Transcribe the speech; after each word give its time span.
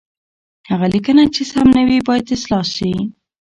هغه 0.69 0.87
لیکنه 0.93 1.23
چې 1.35 1.41
سم 1.51 1.67
نه 1.77 1.83
وي، 1.87 1.97
باید 2.07 2.25
اصلاح 2.35 2.65
شي. 2.75 2.93